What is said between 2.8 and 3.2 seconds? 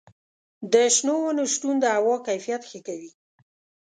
کوي.